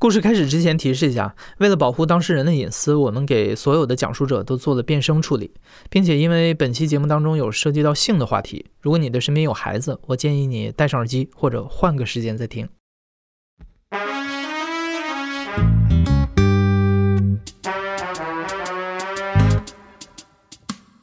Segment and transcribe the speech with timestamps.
[0.00, 5.50] 故事开始之前提示一下，为了保护当事人的隐私，我们给所有的讲述者都做了变声处理，
[5.90, 12.68] 并且因为本期节目当中有涉及到性的话题，如果你的身边有孩子，我建议你戴上耳机或者换个时间再听。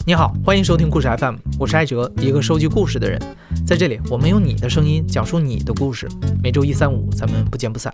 [0.05, 3.21] 你好，欢迎收听故事 FM，我是艾哲，一个收集故事的人，
[3.67, 6.07] 在这里我们用你的声音讲述你的故事，
[6.41, 7.93] 每周一、三、五咱们不见不散。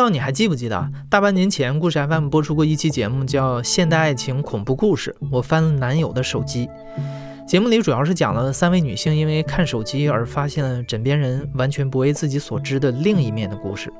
[0.00, 5.14] 知道你还记不记得，大半年前故事 FM 播出过一期节目，叫《现代爱情恐怖故事》。
[5.30, 6.70] 我翻了男友的手机，
[7.46, 13.92] 节目里主要是讲了三位女性因为看手机而发现了枕边人完全不为自己所知的另一面的故事。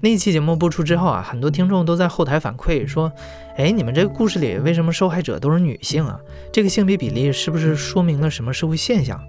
[0.00, 3.10] 那一期节目播出之后啊，很多听众都在后台反馈说
[3.58, 6.20] ：“哎，你们这个故事里为什么受害者都是女性啊？
[6.52, 9.20] 这个性别比例是不是说明了什么社会现象？”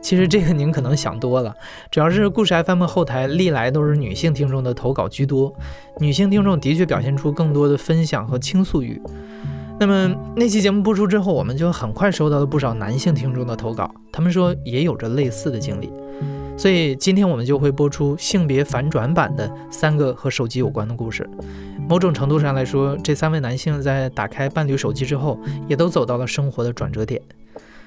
[0.00, 1.54] 其实这个您可能想多了，
[1.90, 5.54] 主要是故事 FM 后台历来都是女性听众的投稿居多，
[5.98, 9.00] 女性听众的确表现出更多的分享和倾诉欲。
[9.78, 15.90] 那么那期节目播出之后，我们就很快收到了不少男性听众的投稿，他们说也有着类似的经历。
[16.56, 21.26] 所以今天我们就会播出性别反转版的三个和手机有关的故事。
[21.88, 27.20] 某种程度上来说，这三位男性在打开伴侣手机之后，也都走到了生活的转折点。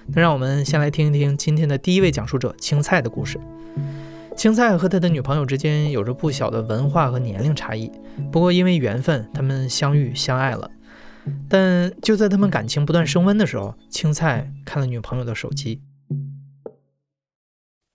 [0.07, 3.39] 那让我们先来听一听今天的第一位讲述者青菜的故事。
[4.35, 7.91] 青菜和他的女朋友之间有着不小的文化和年龄差异，
[8.31, 10.69] 不过因为缘分，他们相遇相爱了。
[11.47, 15.81] 但就在他们感情不断升温的时候，青菜看了女朋友的手机。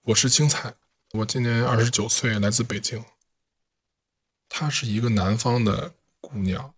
[0.05, 0.73] 我是青菜，
[1.13, 3.05] 我今年二十九岁，来自北京。
[4.49, 6.73] 她是一个南方的姑娘，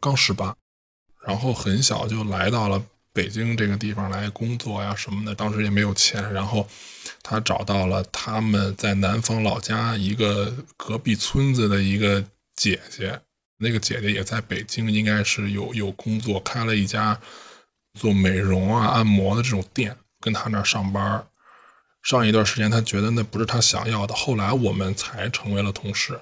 [0.00, 0.56] 刚十八，
[1.24, 2.82] 然后很小就来到了。
[3.12, 6.66] 北京这个地方来工作呀什么的，当时也没有钱，然后
[7.22, 12.24] 他找到了他们在南方老家一个隔壁村子的一个
[12.56, 13.20] 姐姐，
[13.58, 17.20] 那个姐姐也在北京，应该是有有工作，开了一家
[17.94, 21.26] 做美容啊、按摩的这种店，跟他那儿上班。
[22.02, 26.18] 上一段时间他觉得那不是他想要的，后来我们才成为了同事。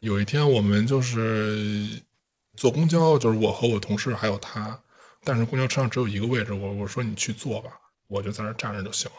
[0.00, 2.02] 有一天我们就是
[2.54, 4.78] 坐公交，就是我和我同事还有他。
[5.26, 7.72] 但是公交车上只有一个位置，我我说你去坐吧，
[8.06, 9.16] 我就在那站着就行了。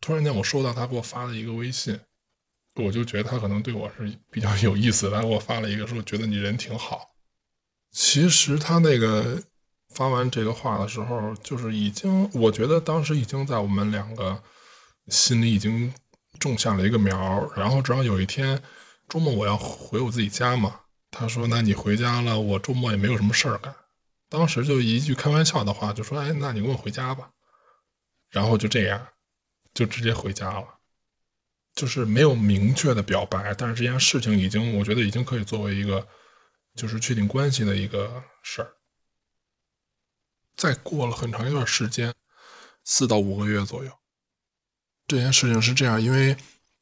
[0.00, 1.98] 突然间我收到他给我发了一个微信，
[2.76, 7.08] 我就觉得他可能对我是比较有意思，他给我发了一个说觉得你人挺好。
[7.90, 9.42] 其实他那个
[9.94, 14.40] 发完这个话的时候，就是已经我觉得当时已经在我们两个
[15.08, 15.92] 心里已经
[16.38, 17.50] 种下了一个苗。
[17.56, 18.62] 然后直到有一天
[19.08, 23.74] 周末我要回我自己家嘛，他说那你回家了，我周末也没有什么事儿干。
[24.28, 27.30] 当时就一句开玩笑的话，就说：“哎，那你跟我回家吧。”
[28.30, 29.06] 然后就这样，
[29.72, 30.66] 就直接回家了，
[31.72, 36.04] 就是没有明确的表白，但是这件事情已经，我觉得已经可以作为一个，
[36.74, 38.74] 就是确定关系的一个事儿。
[40.56, 42.12] 再过了很长一段时间，
[42.82, 43.92] 四到五个月左右，
[45.06, 46.36] 这件事情是这样，因为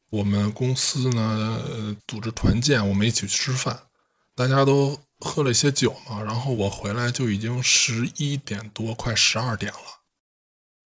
[0.09, 3.89] 我们公司呢组织团建，我们一起去吃饭，
[4.35, 4.99] 大家都。
[5.23, 10.03] 喝了一些酒嘛，然后我回来就已经十一点多，快十二点了。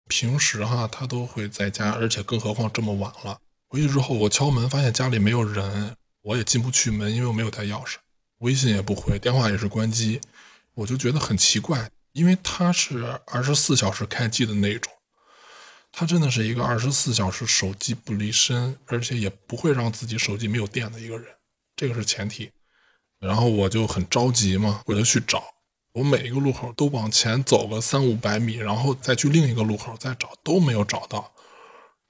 [0.08, 3.38] 平时哈，他都会在家，而且更何况这么晚了。
[3.68, 7.96] 回去之后，我敲门，发现家里没有人，我也进不去门，因为我没有带钥匙，
[8.38, 10.20] 微信也不回，电话也是关机，
[10.74, 14.92] 我就觉得很奇怪，因为他是二十四小时开机的那种，
[15.90, 21.26] 他真的是一个二十四小时手机不离身，而且也不会让自己手机没有电的一个人，
[21.74, 22.50] 这个是前提。
[23.20, 25.42] 然后我就很着急嘛，我就去找，
[25.92, 31.32] 我每一个路口都往前走个三五百米，然后再去另一个路口再找，都没有找到。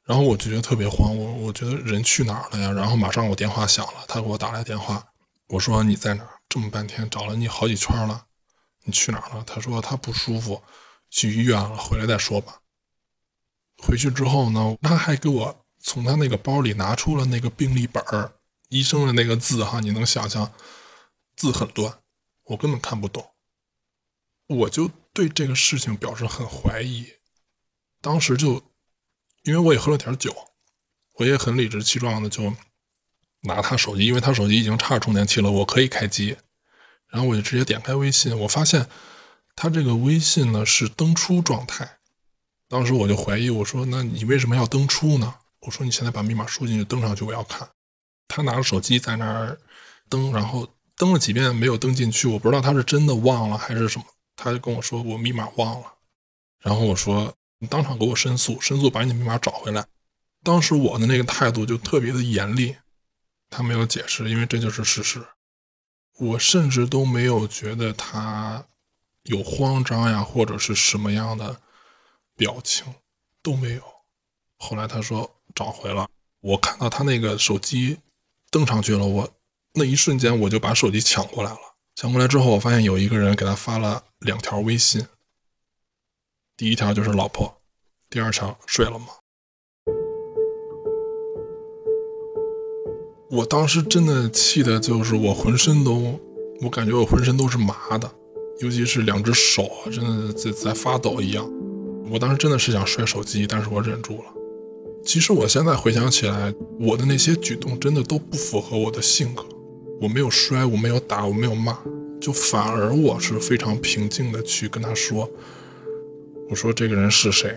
[0.04, 2.70] 然后我就觉得特别慌，我我觉得人去哪儿了呀？
[2.72, 5.02] 然后马上我电话响了，他给我打来电话，
[5.48, 6.30] 我说你在哪儿？
[6.48, 8.26] 这么半天找了你好几圈了，
[8.84, 9.42] 你去哪儿了？
[9.46, 10.62] 他说他不舒服，
[11.10, 12.60] 去医院了，回来再说吧。
[13.82, 18.32] 回去之后呢，他还给我从他那个包里拿出了那个病历本儿，
[18.68, 20.52] 医生的那个字哈，你能想象？
[21.36, 22.00] 字很乱，
[22.44, 23.32] 我根本看不懂。
[24.46, 27.06] 我就对这个事情表示很怀疑。
[28.00, 28.62] 当时就，
[29.42, 30.34] 因为我也喝了点酒，
[31.14, 32.54] 我也很理直气壮的就
[33.40, 36.36] 拿他手机，因为他手机已经插充电器了，我可以开机。
[37.08, 38.88] 然后我就直接点开微信，我发现
[39.54, 41.98] 他这个微信呢是登出状态。
[42.68, 47.68] 当时我就怀疑，我说：“那你为什么要登出呢？”我说：“你现在把密码输进去，登上去，我要看。”
[48.26, 49.60] 他拿着手机在那儿
[50.08, 54.04] 登，然后登了几遍没有登进去，我不知道他是真的忘了还是什么。
[54.36, 55.94] 他就跟我说：“我密码忘了。”
[56.60, 59.86] 然后我说：“你当场给我申诉，申诉把你密码找回来。”
[60.42, 62.76] 当时我的那个态度就特别的严厉。
[63.50, 65.24] 他没有解释，因为这就是事实。
[66.18, 68.66] 我甚至都没有觉得他
[69.22, 71.60] 有慌张呀，或者是什么样的
[72.36, 72.84] 表情
[73.42, 73.82] 都没有。
[74.58, 76.08] 后来他说找回了，
[76.40, 77.98] 我看到他那个手机
[78.50, 79.28] 登上去了，我
[79.76, 81.58] 那一瞬间我就把手机抢过来了。
[81.96, 85.04] 抢过来之后，我发现有一个人给他发了两条微信，
[86.56, 87.56] 第一条就是“老婆”，
[88.08, 89.06] 第二条“睡了吗？”
[93.30, 96.20] 我当时真的气的，就是我浑身都，
[96.60, 98.08] 我感觉我浑身都是麻的，
[98.60, 101.50] 尤其是两只手啊，真的在在发抖一样。
[102.10, 104.24] 我当时真的是想摔手机，但是我忍住了。
[105.04, 109.44] 其实我现在回想起来，我的那些举动真的都不符合我的性格。
[110.00, 111.78] 我没有摔，我没有打，我没有骂，
[112.20, 115.30] 就反而我是非常平静的去跟他说
[116.50, 117.56] ：“我说这个人是谁？”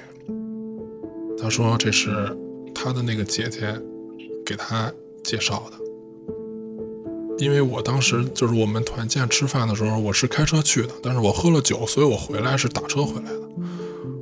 [1.40, 2.10] 他说这是
[2.74, 3.80] 他的那个姐姐
[4.46, 4.92] 给他。
[5.24, 13.42] 介绍的，因为我当时就是我们团建吃饭的时候，我是开车去的，但是我喝了酒，所以我回来是打车回来的。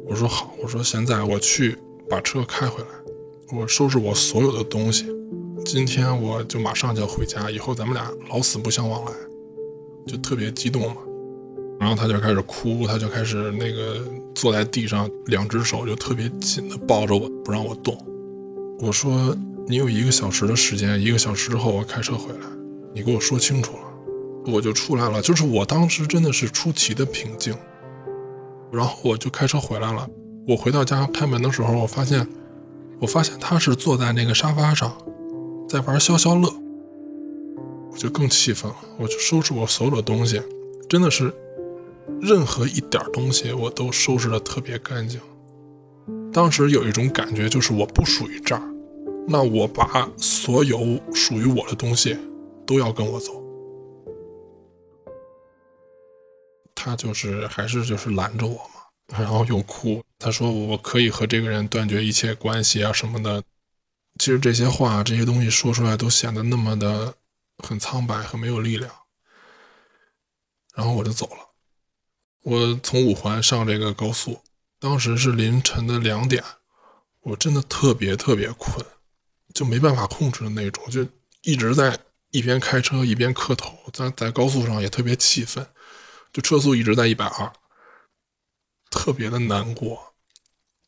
[0.03, 1.77] 我说好，我说现在我去
[2.09, 2.87] 把车开回来，
[3.55, 5.05] 我收拾我所有的东西，
[5.65, 9.11] 今天我就马上就要回家，以后咱们俩老死不相往来，
[10.05, 10.97] 就特别激动嘛。
[11.79, 14.01] 然后他就开始哭，他就开始那个
[14.33, 17.97] 坐在地上，两只手就特别紧的抱着我，不让我动。
[18.79, 19.35] 我说。
[19.67, 22.39] 你有一个小时的时间，一个小时之后我开车回来，
[22.93, 25.19] 你给我说清楚了，我就出来了。
[25.19, 27.51] 就是我当时真的是出奇的平静，
[28.71, 30.07] 然后我就开车回来了。
[30.47, 32.27] 我回到家开门的时候，我发现，
[32.99, 34.95] 我发现他是坐在那个沙发上，
[35.75, 36.49] 在玩消消乐。
[37.91, 40.41] 我就更气愤了，我就收拾我所有的东西，
[40.87, 41.33] 真的是
[42.21, 45.19] 任何一点东西我都收拾的特别干净。
[46.31, 48.61] 当时有一种感觉，就是我不属于这儿。
[49.27, 50.79] 那我把所有
[51.13, 52.17] 属于我的东西
[52.65, 53.43] 都要跟我走，
[56.73, 60.01] 他就是还是就是拦着我嘛，然后又哭。
[60.19, 63.43] 他说我可以和这个人断绝一切关系啊什么的。
[64.17, 67.15] 其实这些话这些东西说出来都显得那么的
[67.57, 68.91] 很苍白，很没有力量。
[70.73, 71.49] 然后我就走了。
[72.41, 74.41] 我从五环上这个高速，
[74.79, 76.43] 当时是凌晨的两点，
[77.21, 78.85] 我真的特别特别困。
[79.53, 81.07] 就没办法控制的那种，就
[81.43, 81.97] 一直在
[82.31, 85.65] 一边开车一边磕头，在在高速上也特别气愤，
[86.33, 87.53] 就车速一直在一百二，
[88.89, 90.13] 特别的难过。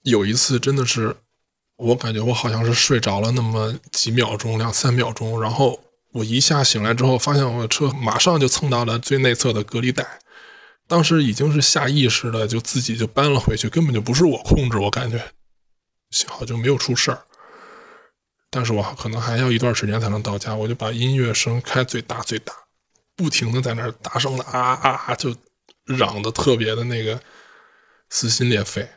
[0.01, 1.15] 有一次真的是，
[1.77, 5.79] 我感觉我好像是睡着了那么几秒钟，两三秒钟，然后
[6.11, 10.19] 我一下醒来之后，发现我的车马上就蹭到了最内侧的隔离带，
[10.87, 15.23] 当时已经是下意识的就自己就搬了回去，根本就不是我控制，我感觉
[16.09, 17.23] 幸好就没有出事儿。
[18.49, 22.53] 但是我可能还要一段时间才能到家，我就把音乐声开最大最大，
[23.15, 25.35] 不停的在那儿大声的啊啊啊，就
[25.85, 27.21] 嚷的特别的那个
[28.09, 28.89] 撕心裂肺，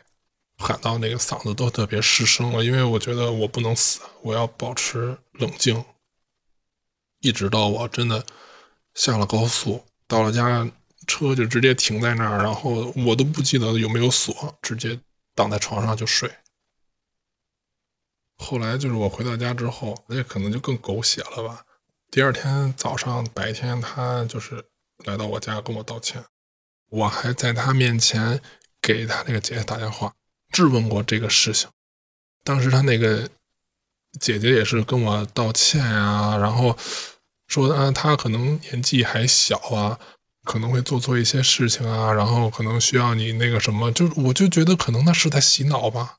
[0.60, 2.62] 喊到那个嗓子都特别失声了。
[2.62, 5.84] 因为我觉得我不能死，我要保持冷静，
[7.20, 8.24] 一直到我真的
[8.94, 10.70] 下了高速，到了家，
[11.06, 15.00] 车就直接停在那儿，然后我都不记得有没有锁，直接
[15.34, 16.30] 躺在床上就睡。
[18.36, 21.64] 后来就是我回到家之后，那可能就更狗血了吧。
[22.10, 24.64] 第二天早上白天，他就是
[25.04, 26.24] 来到我家跟我道歉，
[26.88, 28.40] 我还在他面前
[28.80, 30.14] 给他那个姐姐打电话
[30.50, 31.68] 质问过这个事情。
[32.42, 33.28] 当时他那个
[34.18, 36.76] 姐姐也是跟我道歉啊，然后
[37.46, 39.98] 说啊，他可能年纪还小啊，
[40.44, 46.16] 可能会做错一些事情啊，然后可能需要你那个什么，就我就觉得可能那是在洗脑吧，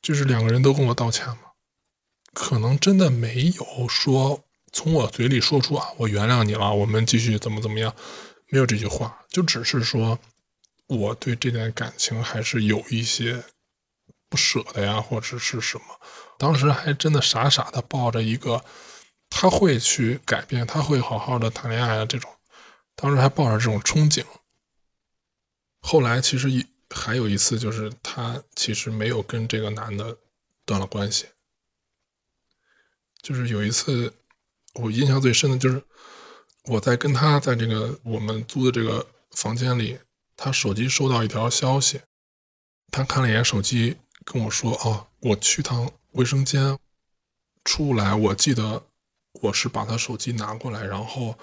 [0.00, 1.38] 就是两个人都跟我道歉嘛。
[2.34, 7.94] 可能真的没有说从我嘴里说出啊，我原谅你了，我们继续怎么怎么样，
[8.48, 10.18] 没有这句话，就只是说
[10.86, 13.42] 我对这段感情还是有一些
[14.32, 15.84] 不舍得呀，或者是什么。
[16.38, 18.64] 当时还真的傻傻的抱着一个
[19.28, 22.30] 他会去改变，他会好好的谈恋爱啊这种，
[22.96, 24.24] 当时还抱着这种憧憬。
[25.80, 30.16] 后来其实一还有一次，就是他其实没有跟这个男的
[30.64, 31.26] 断了关系。
[33.20, 34.14] 就是有一次，
[34.72, 35.82] 我印象最深的就是
[36.64, 39.98] 我在跟他在这个我们租的这个房间里，
[40.36, 42.00] 他手机收到一条消息，
[42.90, 46.78] 他看了一眼手机，跟我说：“哦，我去趟卫生间，
[47.64, 48.82] 出来，我记得
[49.40, 51.38] 我是把他手机拿过来，然后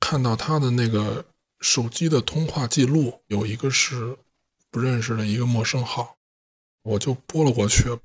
[0.00, 1.24] 看到他的那个
[1.60, 4.16] 手机的通话记录有一个是
[4.70, 6.16] 不认识的一个陌生号，
[6.82, 7.98] 我就拨了过去。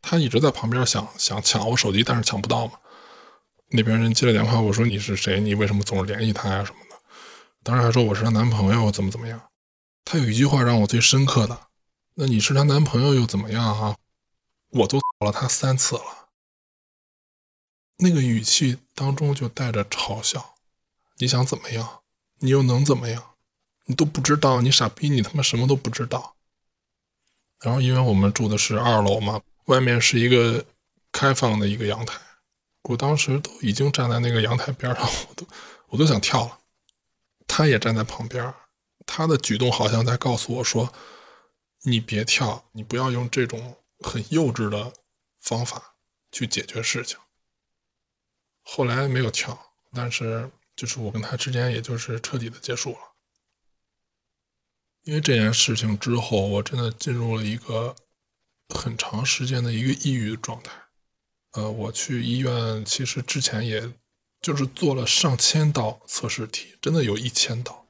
[0.00, 2.74] 他一直在旁边想想抢我手机，但是抢不到嘛。
[3.70, 5.40] 那边人接了电话，我说你是谁？
[5.40, 6.96] 你为什么总是联系他呀什么的？
[7.62, 9.40] 当然还说我是她男朋友，怎么怎么样。
[10.04, 11.68] 他有一句话让我最深刻的，
[12.14, 13.96] 那你是她男朋友又怎么样啊？
[14.68, 16.28] 我都了她三次了。
[17.96, 20.54] 那个语气当中就带着嘲笑。
[21.18, 22.00] 你想怎么样？
[22.38, 23.34] 你又能怎么样？
[23.84, 26.36] 你都不知道，你傻逼，你他妈什么都不知道。
[27.60, 30.64] 然后因为我们住的是二楼嘛，外面是一个
[31.12, 32.20] 开放的一个阳台。
[32.82, 35.46] 我当时都已经站在那个阳台边上，我都
[35.88, 36.58] 我都想跳了。
[37.46, 38.52] 他也站在旁边，
[39.06, 40.92] 他的举动好像在告诉我说
[41.82, 44.92] ：“你别跳，你不要用这种很幼稚的
[45.40, 45.96] 方法
[46.30, 47.18] 去解决事情。”
[48.62, 52.98] 后来没有跳，但是就是我跟他之间也就是彻底的结束了。
[55.02, 57.96] 因为这件事情之后，我真的进入了一个
[58.68, 60.72] 很长时间的一个抑郁的状态。
[61.50, 63.92] 呃，我去医院，其实之前也
[64.40, 67.81] 就是做了上千道测试题，真的有一千道，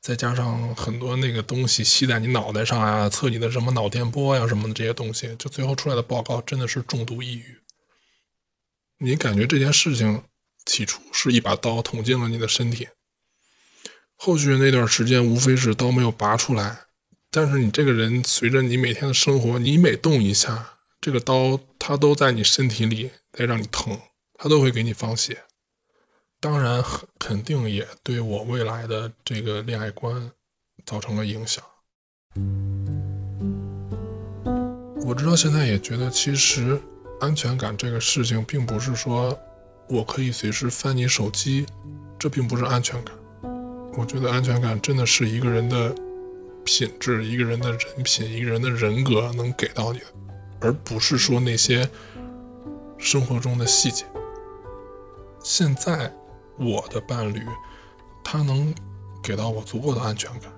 [0.00, 7.58] 再加上很多那个东西吸在你脑袋上啊，测你的什么脑电波呀什么的这些东西，就最后出来的报告真的是重度抑郁。
[8.98, 10.22] 你感觉这件事情
[10.64, 12.88] 起初是一把刀捅进了你的身体，
[14.16, 16.80] 后续那段时间无非是刀没有拔出来，
[17.30, 20.74] 但是你这个人随着你每天的生活，你每动一下。
[21.00, 24.00] 这个刀，它都在你身体里，在让你疼，
[24.34, 25.44] 它都会给你放血。
[26.40, 26.80] 当然，
[27.18, 30.30] 肯定也对我未来的这个恋爱观
[30.86, 31.64] 造成了影响。
[35.04, 36.80] 我知道现在也觉得，其实
[37.20, 39.36] 安全感这个事情，并不是说
[39.88, 41.66] 我可以随时翻你手机，
[42.18, 43.16] 这并不是安全感。
[43.96, 45.92] 我觉得安全感真的是一个人的
[46.64, 50.06] 品质、一个人的人品、一个人的人格能给到你的。
[50.60, 51.88] 而不是说那些
[52.96, 54.04] 生活中的细节。
[55.42, 56.12] 现在
[56.58, 57.46] 我的伴侣，
[58.22, 58.74] 他能
[59.22, 60.52] 给到我足够的安全感。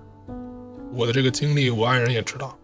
[0.93, 2.57] 我的这个经历，我爱人也知道。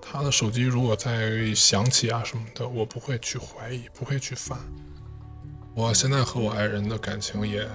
[0.00, 4.58] 他的手机如果在响起啊什么的，我不会去怀疑，不会去翻。
[5.74, 7.68] 我现在和我爱人的感情也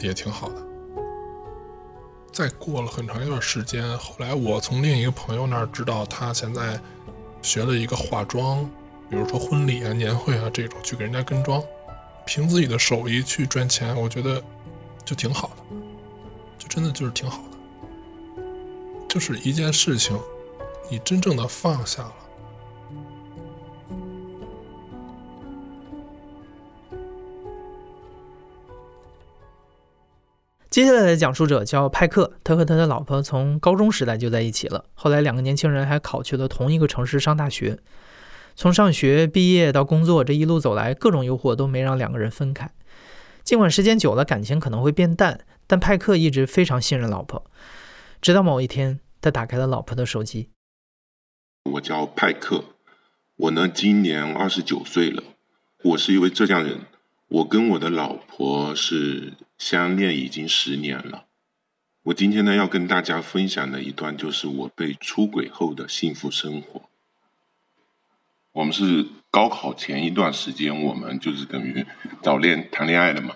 [0.00, 0.62] 也挺好的。
[2.32, 6.80] 再过了很长一段时间，后来我从另一个朋友那儿知道，他现在。
[7.42, 8.64] 学了一个化妆，
[9.10, 11.62] 比如说婚礼啊、年会啊这种，去给人家跟妆，
[12.26, 14.42] 凭自己的手艺去赚钱，我觉得
[15.04, 15.76] 就挺好的，
[16.58, 18.42] 就真的就是挺好的。
[19.08, 20.18] 就是一件事情，
[20.90, 22.14] 你真正的放下了。
[30.68, 34.86] 接下来的讲述者叫派克，他和他的老婆从高中时代就在一起了。
[34.94, 37.78] 后来两个年轻人还考去了同一个城市上大学。
[38.56, 42.70] 从上学毕业到工作，这一路走来，各种诱惑都没让两个人分开。
[43.42, 47.50] 尽管时间久了，感情可能会变淡，但派克一直非常信任老婆。
[48.22, 50.48] 直到某一天，他打开了老婆的手机。
[51.72, 52.64] 我叫派克，
[53.36, 55.22] 我呢今年二十九岁了，
[55.82, 56.80] 我是一位浙江人。
[57.28, 61.24] 我跟我的老婆是相恋已经十年了。
[62.04, 66.82] 我今天呢要跟大家分享的一段，就是我被出轨后的幸福生活。
[68.54, 71.84] 我们是高考前一段时间，我们就是等于
[72.22, 73.34] 早恋谈恋爱的嘛。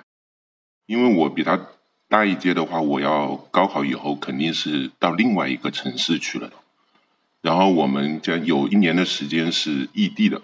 [0.87, 1.59] 因为我比他
[2.07, 6.53] 大一届的话，我要高考以后肯定是到另外一个城市去了。
[7.41, 10.41] 然后我们将有一年的时间是异地的。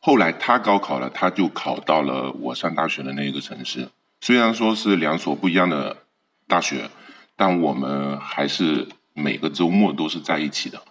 [0.00, 3.90] 后来他高考了，他就考到了我上大学的那个城市。
[4.20, 5.98] 虽然说是两所不一样的
[6.48, 6.90] 大学，
[7.36, 10.82] 但我们还是每个周末都是在一起的。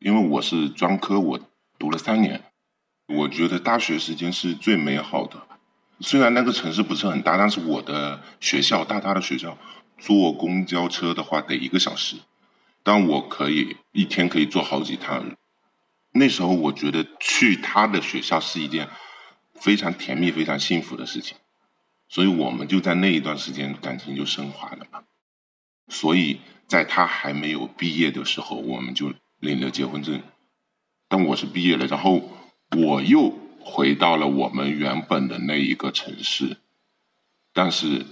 [0.00, 1.40] 因为我是专科，我
[1.82, 2.40] 读了三年，
[3.08, 5.48] 我觉得大学时间是最美好的。
[5.98, 9.58] 虽然那个城市不是很大，但是我的学校大大的学校，
[9.98, 12.18] 坐公交车的话得一个小时，
[12.84, 15.34] 但我可以一天可以坐好几趟。
[16.12, 18.88] 那时候我觉得去他的学校是一件
[19.54, 21.36] 非常甜蜜、非常幸福的事情，
[22.08, 25.02] 所以我们就在那一段时间感情就升华了嘛。
[25.88, 30.22] 所以在他还没有毕业的时候，我们就领了结婚证。
[31.12, 32.22] 但我是毕业了，然后
[32.74, 36.56] 我又回到了我们原本的那一个城市，
[37.52, 38.06] 但是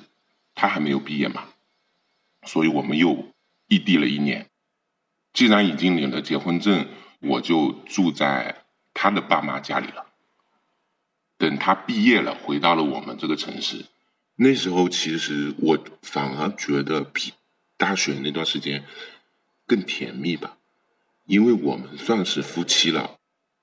[0.54, 1.48] 他还没有毕业嘛，
[2.44, 3.32] 所以我们又
[3.68, 4.50] 异地了一年。
[5.32, 6.88] 既然已经领了结婚证，
[7.20, 10.04] 我就住在他的爸妈家里了。
[11.38, 13.86] 等他毕业了，回到了我们这个城市，
[14.36, 17.32] 那时候其实我反而觉得比
[17.78, 18.84] 大学那段时间
[19.66, 20.58] 更甜蜜吧，
[21.30, 23.16] 因为我们算是夫妻了。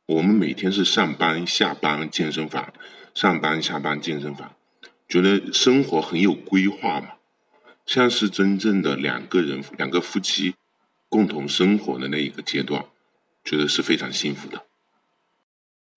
[0.06, 2.74] 我们每天是上班下班健身房，
[3.14, 4.56] 上班下班健身房，
[5.10, 7.16] 觉得生活很有规划嘛，
[7.86, 10.56] 像是真正的两个人两个夫妻
[11.10, 12.86] 共同生活的那一个阶段，
[13.44, 14.66] 觉得是非常幸福的。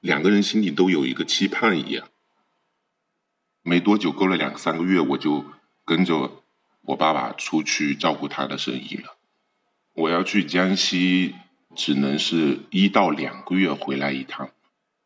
[0.01, 2.09] 两个人心里都有一个期盼一样。
[3.63, 5.45] 没多久，过了两三个月，我就
[5.85, 6.43] 跟着
[6.83, 9.17] 我爸爸出去照顾他的生意了。
[9.93, 11.37] 我要去江西。
[11.75, 14.51] 只能是一到两个月回来一趟，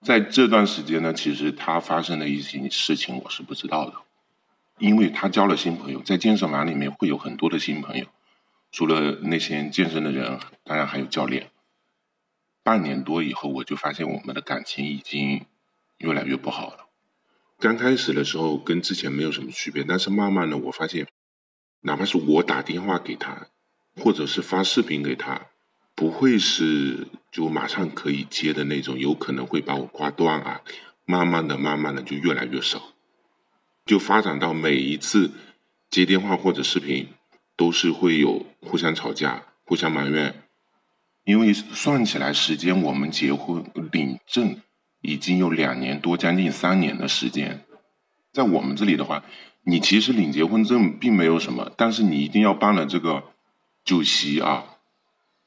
[0.01, 3.95] 在这段时间呢，其实他发生的一些事情我是不知道的，
[4.79, 8.07] 因为他交了新朋友，在健身房里面会有很多的新朋友，
[8.73, 11.51] 除了那些健身的人，当然还有教练。
[12.63, 15.45] 半年多以后，我就发现我们的感情已经
[15.99, 16.87] 越来越不好了。
[17.59, 21.07] 刚开始的时候跟之前没有什么区别，但是慢慢的我发现，
[21.83, 23.49] 哪怕是我打电话给他，
[23.97, 25.43] 或者是发视频给他。
[25.95, 30.61] 不会是就马上可以接的那种，有可能会把我挂断啊。
[31.07, 32.81] 慢慢的、慢慢的就越来越少，
[33.85, 35.33] 就发展到每一次
[35.91, 37.09] 接电话或者视频
[37.57, 40.35] 都是会有互相吵架、互相埋怨。
[41.25, 44.61] 因为算起来时间，我们结婚领证
[45.03, 47.65] 已经有两年多，将近三年的时间。
[48.33, 49.23] 在我们这里的话，
[49.65, 53.25] 你其实领结婚证并没有什么，但是你一定要办了这个
[53.85, 54.74] 酒席啊。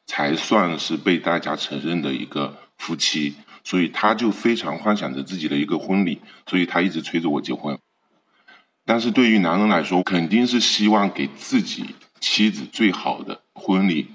[0.07, 7.77] 才算是被大家承认的一个夫妻，所以他就非常幻想着自己的一个婚礼，所以他一直催着我结婚。
[8.85, 14.07] 但是对于男人来说，肯定是希望给自己妻子最好的婚礼，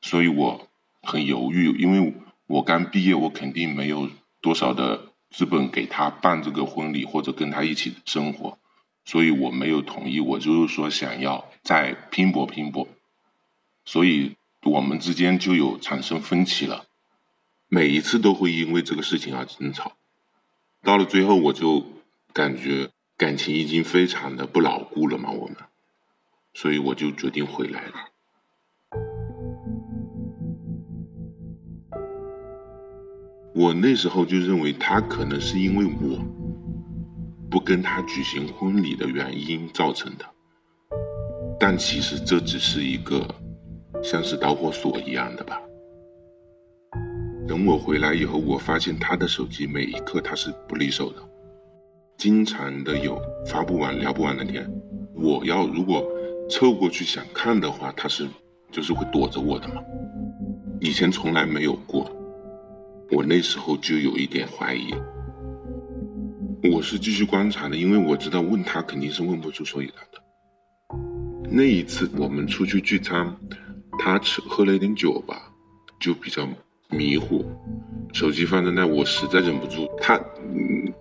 [0.00, 0.68] 所以我
[1.02, 2.14] 很犹豫，因为
[2.46, 4.08] 我刚毕业，我肯定没有
[4.40, 8.56] 多少的资本给他办这个婚礼或者跟他一起生活，
[9.04, 10.20] 所以我没有同意。
[10.20, 12.86] 我就是说想要再拼搏拼搏，
[13.84, 14.36] 所以。
[14.64, 16.84] 我们之间就有产生分歧了，
[17.66, 19.96] 每一次都会因为这个事情而争吵，
[20.82, 21.84] 到了最后我就
[22.32, 25.56] 感觉感情已经非常的不牢固了嘛，我们，
[26.54, 27.94] 所以我就决定回来了。
[33.54, 36.24] 我那时候就认为他可能是因为我
[37.50, 40.24] 不跟他举行婚礼的原因造成的，
[41.58, 43.26] 但其实这只是一个。
[44.12, 45.58] 像是导火索一样的吧。
[47.48, 51.22] 等我回来以后，我发现他的手机每一刻他是不离手的，
[52.18, 54.70] 经常的有发不完、聊不完的天。
[55.14, 56.06] 我要如果
[56.50, 58.28] 凑过去想看的话，他是
[58.70, 59.82] 就是会躲着我的嘛。
[60.78, 62.14] 以前从来没有过，
[63.12, 64.92] 我那时候就有一点怀疑。
[66.70, 71.50] 我是继续观察的，因为我知道问他肯定是问不出所以然的。
[71.50, 73.34] 那一次我们出去聚餐。
[74.04, 75.40] 他吃喝了一点酒吧，
[76.00, 76.44] 就比较
[76.90, 77.44] 迷糊，
[78.12, 79.88] 手机放在那，我实在忍不住。
[80.00, 80.20] 他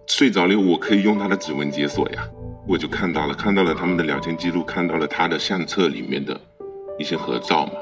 [0.06, 2.24] 睡着了，我可以用他的指纹解锁呀，
[2.68, 6.40] 我就看到了，看到了他们的聊天记录，看到了他的相册里面的
[7.00, 7.74] 一些合照嘛，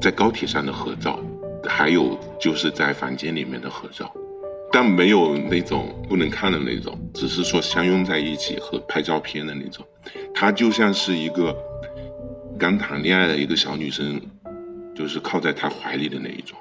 [0.00, 1.20] 在高铁上的合照，
[1.68, 4.10] 还有就是在房间里面的合照，
[4.72, 9.84] 但没有那种不能看的那种，只是说相拥在一起和拍照片的那种。
[10.34, 11.54] 他就像是一个
[12.58, 14.18] 刚谈恋爱的一个小女生。
[14.96, 16.58] 就是靠在他怀里的那一种。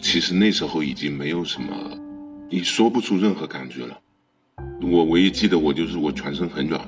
[0.00, 1.68] 其实那时候已经没有什么，
[2.48, 3.98] 你说不出任何感觉了。
[4.80, 6.80] 我唯一记得我就是我全身很软。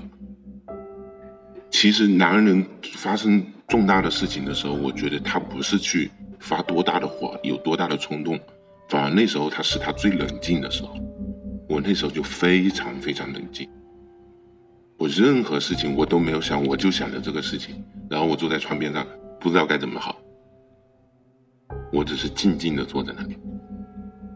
[1.70, 2.64] 其实男人
[2.96, 8.40] 发生重大的事情的时候，我觉得他不是去发多大的火，有多大的冲动，
[8.88, 10.96] 反而那时候他是他最冷静的时候。
[11.68, 13.68] 我那时候就非常非常冷静。
[15.00, 17.82] 我任何事情我都没有想，我就想着这个事情。
[18.10, 19.06] 然后我坐在床边上，
[19.40, 20.20] 不知道该怎么好。
[21.90, 23.38] 我只是静静的坐在那里。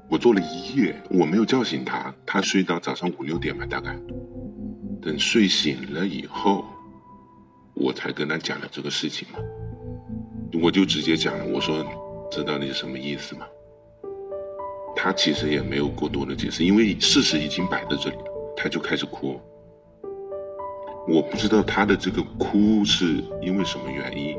[0.09, 3.95] 我坐了一夜，我没有叫醒他，他睡到早上五六点吧，大概。
[5.03, 6.65] 等睡醒了以后，
[7.75, 9.39] 我才跟他讲了这个事情嘛。
[10.63, 11.87] 我就直接讲了，我说
[12.31, 13.45] 知道你是什么意思吗？
[14.97, 18.25] 他其实也没有过多的解释，因为事实已经摆在这里了，
[18.57, 19.39] 他就开始哭。
[21.07, 24.37] 我不知道他的这个哭是因为什么原因，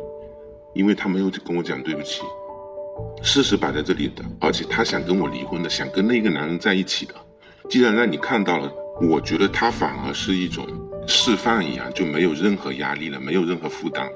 [0.73, 2.21] 因为他没有跟我讲对不起，
[3.21, 7.13] 事实摆在这里的，而且他想跟我离婚的，想跟那个男人在一起的。
[7.69, 10.65] 既然让你看到了，我觉得他反而是一种
[11.07, 14.07] 释放一样，就没有任何压力了，没有任何负担。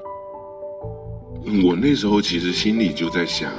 [1.64, 3.50] 我那时候其实心里就在想，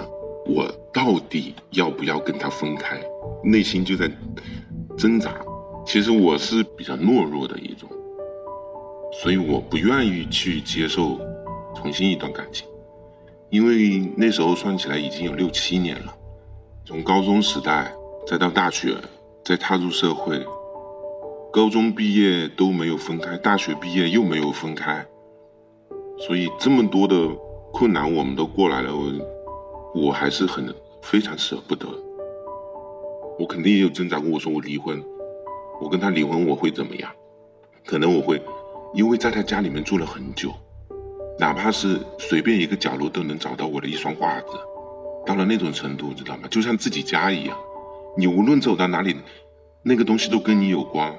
[0.45, 3.01] 我到底要不要跟他分开？
[3.43, 4.09] 内心就在
[4.97, 5.33] 挣扎。
[5.85, 7.89] 其实我是比较懦弱的一种，
[9.11, 11.19] 所以我不愿意去接受
[11.75, 12.67] 重新一段感情，
[13.49, 16.15] 因为那时候算起来已经有六七年了，
[16.85, 17.93] 从高中时代
[18.25, 18.95] 再到大学，
[19.43, 20.41] 再踏入社会，
[21.51, 25.05] 高中毕业都没有分开，大学毕业又没有分开，
[26.17, 27.27] 所以这么多的
[27.73, 29.11] 困难我们都过来了，我
[29.93, 31.85] 我还是很非常舍不得，
[33.37, 35.03] 我肯定也有挣扎过，我说我离婚。
[35.81, 37.11] 我跟他离婚，我会怎么样？
[37.87, 38.39] 可能我会，
[38.93, 40.53] 因为在他家里面住了很久，
[41.39, 44.47] 哪怕是随便一个角落都能找到我的一双袜子，
[45.25, 46.47] 到了那种程度，知道吗？
[46.49, 47.57] 就像自己家一样，
[48.17, 49.15] 你无论走到哪里，
[49.83, 51.15] 那个东西都跟你有关。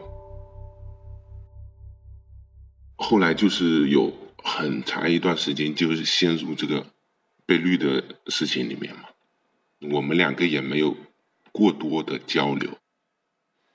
[2.96, 4.12] 后来就是有
[4.44, 6.86] 很长一段时间，就是陷入这个
[7.46, 9.04] 被绿的事情里面嘛，
[9.92, 10.94] 我们两个也没有
[11.50, 12.70] 过多的交流。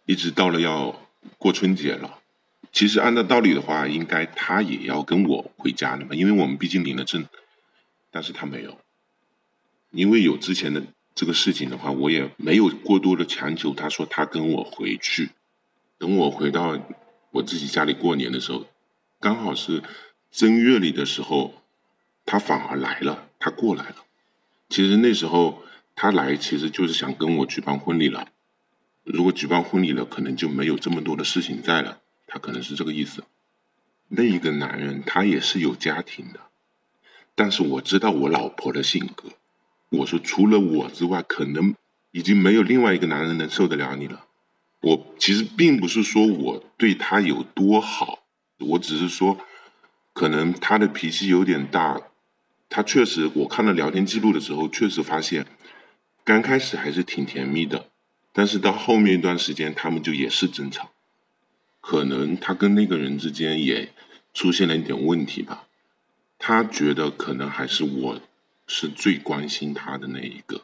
[0.05, 0.95] 一直到了要
[1.38, 2.19] 过春节了，
[2.72, 7.26] 其实按照道理的话，应该他也要跟我回家的嘛，因为我们毕竟领了证，
[8.12, 8.80] 但是他没有，
[9.91, 10.84] 因为有之前的
[11.15, 13.74] 这个事情的话，我也没有过多的强求。
[13.74, 15.32] 他说他跟我回去，
[15.98, 16.80] 等我回到
[17.32, 18.67] 我自己家里过年的时候，
[19.20, 19.82] 刚好是
[20.30, 21.63] 正月里的时候，
[22.26, 23.96] 他反而来了，他过来了。
[24.70, 25.63] 其实那时候
[25.96, 28.28] 他来，其实就是想跟我举办婚礼了。
[29.04, 32.02] 如果举办婚礼了，可能就没有这么多的事情在了。
[32.28, 33.24] 他可能是这个意思。
[34.10, 36.40] 那一个男人他也是有家庭的，
[37.34, 39.30] 但是我知道我老婆的性格。
[39.90, 41.74] 我说除了我之外，可能
[42.12, 44.26] 已经没有另外一个男人能受得了你了。
[44.82, 48.20] 我其实并不是说我对他有多好，
[48.60, 49.40] 我只是说，
[50.13, 52.02] 可能他的脾气有点大。
[52.70, 55.48] 他确实，我看了聊天记录的时候，确实发现，
[56.26, 57.90] 刚开始还是挺甜蜜的。
[58.34, 60.92] 但是到后面一段时间，他们就也是争吵，
[61.89, 63.88] 可能他跟那个人之间也
[64.34, 65.63] 出现了一点问题吧。
[66.38, 68.19] 他觉得可能还是我
[68.67, 70.63] 是最关心他的那一个。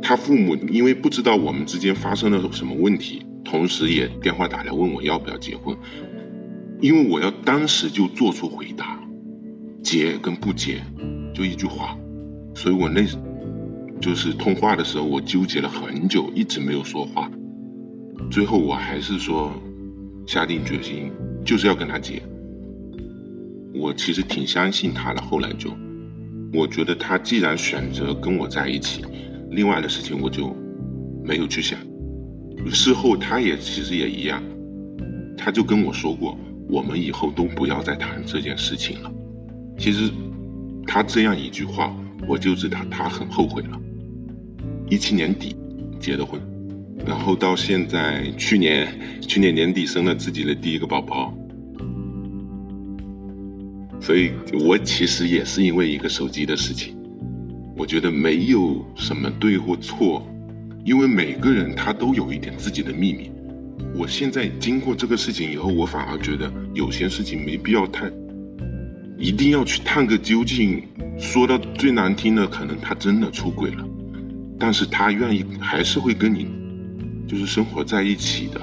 [0.00, 5.76] 他父母因为不知道我们之间发生了什么问题，同时也电话打来问我要不要结婚，
[6.80, 9.02] 因为我要当时就做出回答，
[9.82, 10.80] 结跟不结，
[11.34, 11.98] 就一句话，
[12.54, 13.04] 所以我那。
[14.04, 17.30] 就是通话的时候，我纠结了很久，一直没有说话。
[18.30, 19.50] 最后我还是说，
[20.26, 21.10] 下定决心
[21.42, 22.22] 就是要跟他结。
[23.72, 25.70] 我其实挺相信他的，后来就，
[26.52, 29.02] 我觉得他既然选择跟我在一起，
[29.52, 30.54] 另外的事情我就
[31.24, 31.78] 没有去想。
[32.70, 34.42] 事后他也其实也一样，
[35.34, 36.38] 他就跟我说过，
[36.68, 39.10] 我们以后都不要再谈这件事情了。
[39.78, 40.10] 其实
[40.86, 41.96] 他这样一句话，
[42.28, 43.80] 我就知道他很后悔了。
[44.88, 45.56] 一七年底
[45.98, 46.40] 结的婚，
[47.06, 48.88] 然后到现在去年
[49.20, 51.36] 去年年底生了自己的第一个宝宝，
[54.00, 54.32] 所以
[54.66, 56.94] 我其实也是因为一个手机的事情，
[57.76, 60.26] 我觉得没有什么对或错，
[60.84, 63.30] 因为每个人他都有一点自己的秘密。
[63.96, 68.12] 我现在经过这个事情以后，我反而觉得有些事情没必要探，
[69.16, 70.82] 一定要去探个究竟。
[71.16, 73.88] 说到最难听的，可能他真的出轨了。
[74.58, 76.48] 但是他愿意还是会跟你，
[77.26, 78.60] 就是生活在一起的。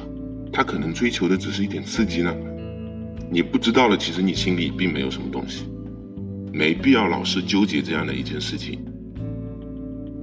[0.53, 2.35] 他可能追求的只是一点刺激呢。
[3.31, 5.65] 你不知道了，其实你心里并没有什么东西，
[6.51, 8.83] 没必要老是纠结这样的一件事情。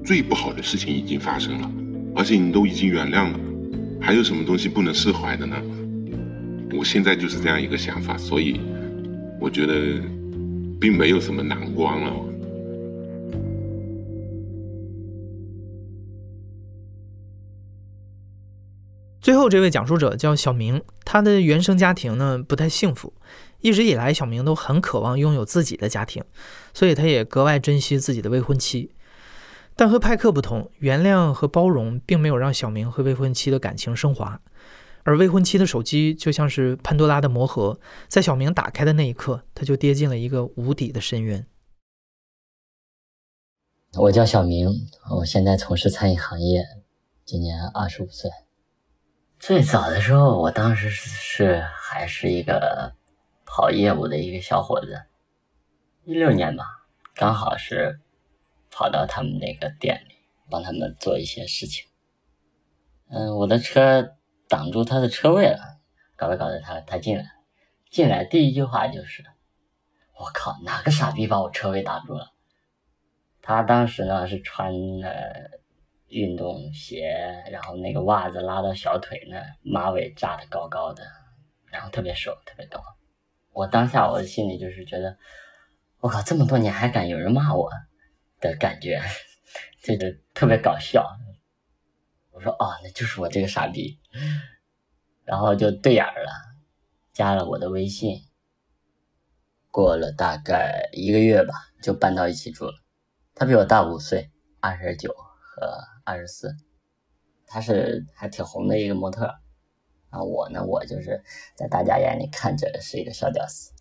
[0.05, 1.71] 最不好的事情已经发生了，
[2.15, 3.41] 而且你都已经原谅了，
[4.01, 5.57] 还有什么东西不能释怀的呢？
[6.75, 8.61] 我现在就是这样一个想法，所以
[9.41, 9.75] 我觉得
[10.79, 12.13] 并没有什么难关了。
[19.21, 23.13] 最后这位讲述者叫小明，他的原生家庭呢不太幸福，
[23.61, 26.23] 一直以来小明都很渴望拥有自己的家庭，
[26.73, 28.93] 所以他也格外珍惜自己的未婚妻。
[29.75, 34.41] 但和派克不同，原谅和包容并没有让小明和未婚妻的感情升华，
[35.03, 37.79] 而未婚妻的手机就像是潘多拉的魔盒，
[38.09, 41.47] 在小明打开的那一刻，他就跌进了一个无底的深渊。
[43.95, 44.69] 我叫小明，
[45.19, 46.65] 我现在从事餐饮行业，
[47.25, 48.31] 今年二十五岁。
[49.39, 52.95] 最早的时候，我当时是还是一个
[53.47, 55.05] 跑业务的一个小伙子，
[56.05, 56.65] 一六年吧，
[57.15, 58.01] 刚好是
[58.69, 60.17] 跑到他们那个店里
[60.51, 61.87] 帮他们做一些事情。
[63.11, 64.17] 嗯，我的车
[64.49, 65.79] 挡住他的车位了，
[66.17, 67.25] 搞着搞着他他进来，
[67.91, 69.25] 进来第一句话就是
[70.19, 72.33] ：“我靠，哪个傻逼把我车位挡住了？”
[73.41, 75.58] 他当时呢是穿了
[76.09, 81.03] 运动鞋，然后那个袜子拉到小腿那，马尾扎的高高的，
[81.67, 82.83] 然后特别瘦，特别高。
[83.53, 85.17] 我当下我的心里就是觉得，
[86.01, 87.71] 我靠，这么多年还敢有人骂我
[88.41, 89.01] 的感觉，
[89.83, 91.05] 这个特别搞笑。
[92.31, 93.99] 我说哦，那就是我这个傻逼，
[95.25, 96.31] 然后就对眼了，
[97.13, 98.23] 加了我的微信。
[99.71, 102.75] 过了大概一个月吧，就搬到一起住了。
[103.35, 106.55] 他比我大五岁，二十九和二十四。
[107.47, 109.27] 他是还挺红的一个模特，
[110.11, 111.23] 啊我呢，我就是
[111.55, 113.73] 在大家眼里看着是一个小屌丝。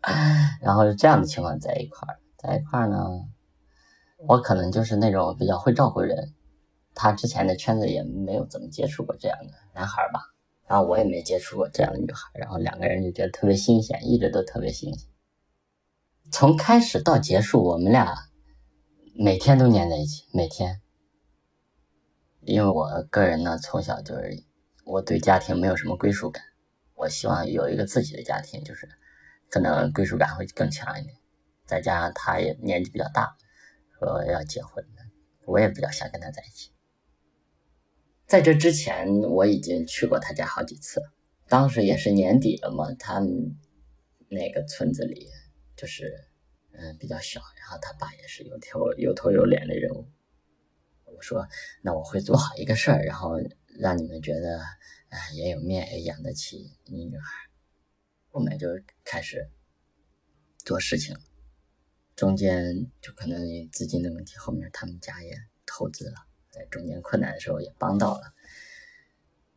[0.62, 2.96] 然后是这样的情况在一块儿，在一块儿呢，
[4.26, 6.34] 我可能就是那种比较会照顾人。
[6.94, 10.20] 他之前的圈子也没有怎么接触过这样的男孩吧，
[10.66, 15.08] 然后我也没接触过这样的女孩，然后两个人就觉得特别新鲜，一直都特别新鲜。
[16.32, 18.14] 从开始到结束，我们俩
[19.14, 20.80] 每天都黏在一起，每天。
[22.42, 24.44] 因为我个人呢，从小就是
[24.84, 26.42] 我对家庭没有什么归属感，
[26.94, 28.88] 我希望有一个自己的家庭，就是
[29.48, 31.14] 可能归属感会更强一点。
[31.66, 33.36] 再加上他也年纪比较大，
[33.98, 34.84] 说要结婚，
[35.46, 36.72] 我也比较想跟他在一起。
[38.26, 41.00] 在这之前，我已经去过他家好几次，
[41.48, 43.56] 当时也是年底了嘛，他们
[44.28, 45.28] 那个村子里
[45.76, 46.12] 就是
[46.72, 50.08] 嗯比较小，然后他爸也是有头有头有脸的人物。
[51.22, 51.46] 说，
[51.82, 53.38] 那我会做好一个事儿，然后
[53.78, 54.60] 让你们觉得
[55.08, 57.24] 哎也有面，也养得起你女孩。
[58.30, 58.68] 后面就
[59.04, 59.50] 开始
[60.58, 61.16] 做事情，
[62.14, 66.14] 中间就可能资金的问题，后面他们家也投资了。
[66.52, 68.34] 在中间困难的时候也帮到了，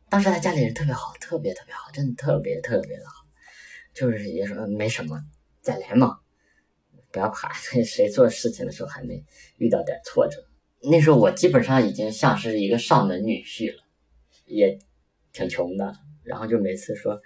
[0.08, 3.26] 当时他家里人特别好，特别特别好，真的特别特别的好，
[3.92, 5.24] 就是也说没什么，
[5.60, 6.20] 再来嘛，
[7.10, 7.52] 不要怕，
[7.84, 9.24] 谁做事情的时候还没
[9.58, 10.48] 遇到点挫折。
[10.90, 13.82] 那时候我基本上已经像是一个上门女婿了，
[14.46, 14.78] 也
[15.32, 17.20] 挺穷的，然后就每次说，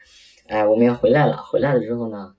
[0.47, 2.37] 哎，我们要回来了，回来了之后呢，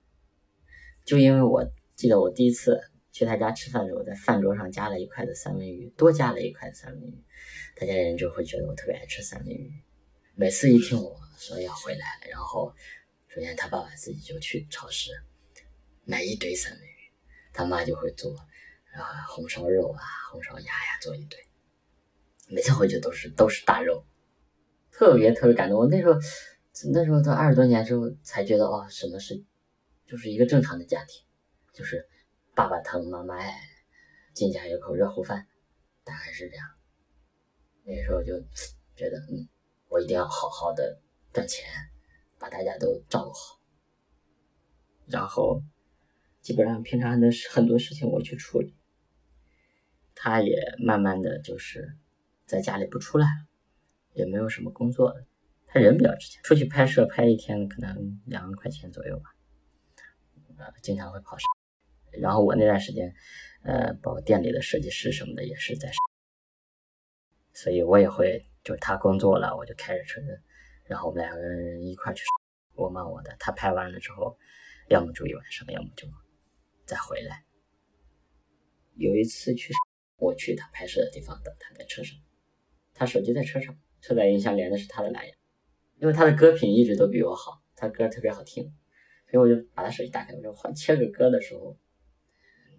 [1.04, 2.80] 就因为我记得我第一次。
[3.12, 7.24] 去他家吃饭的时候，在饭桌上加了一块的三文鱼，多加了一块三文鱼，
[7.74, 9.68] 他家人就会觉得我特别爱吃三文鱼。
[10.36, 12.72] 每次一听我说要回来，然后
[13.26, 15.10] 首先他爸爸自己就去超市
[16.04, 17.12] 买一堆三文鱼，
[17.52, 18.32] 他妈就会做
[18.94, 21.38] 啊红烧肉啊、红烧鸭呀做一堆，
[22.48, 24.04] 每次回去都是都是大肉，
[24.90, 25.78] 特别特别感动。
[25.78, 26.18] 我那时候
[26.92, 29.44] 那时候都二十多年之后才觉得哦，什么是
[30.06, 31.24] 就是一个正常的家庭，
[31.72, 32.06] 就是。
[32.52, 33.54] 爸爸疼，妈妈爱，
[34.34, 35.46] 进家有口热乎饭，
[36.04, 36.66] 大概是这样。
[37.84, 38.38] 那时候就
[38.94, 39.48] 觉得，嗯，
[39.88, 41.00] 我一定要好好的
[41.32, 41.64] 赚钱，
[42.38, 43.60] 把大家都照顾好。
[45.06, 45.62] 然后，
[46.42, 48.76] 基本上平常的很多事情我去处理。
[50.22, 51.96] 他也慢慢的就是
[52.44, 53.48] 在家里不出来了，
[54.12, 55.26] 也没有什么工作了。
[55.66, 59.30] 他人比较值钱，出去拍摄拍一天可能两万块钱左右吧。
[60.58, 61.46] 呃，经常会跑山。
[62.20, 63.14] 然后我那段时间，
[63.62, 65.90] 呃，包括店里的设计师什么的也是在，
[67.54, 70.20] 所以我也会，就是他工作了，我就开着车，
[70.84, 72.22] 然后我们两个人一块去，
[72.74, 74.36] 我忙我的，他拍完了之后，
[74.90, 76.06] 要么住一晚上，要么就
[76.84, 77.42] 再回来。
[78.96, 79.72] 有一次去，
[80.20, 82.16] 我去他拍摄的地方等他在车上，
[82.94, 85.34] 他手机在车上，车载音箱连的是他的蓝牙，
[86.00, 88.64] 因为他的歌品一直都比我好，他歌特别好听，
[89.30, 91.76] 所以我就把他手机打开，我说换切个歌的时候。